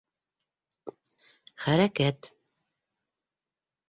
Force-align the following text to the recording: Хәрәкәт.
Хәрәкәт. 1.65 2.31